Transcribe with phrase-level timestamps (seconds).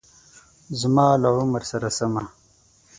[0.79, 2.23] زما له عمر سره سمه